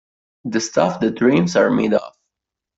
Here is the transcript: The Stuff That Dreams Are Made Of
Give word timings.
The 0.45 0.59
Stuff 0.59 0.99
That 1.01 1.13
Dreams 1.13 1.55
Are 1.55 1.69
Made 1.69 1.93
Of 1.93 2.15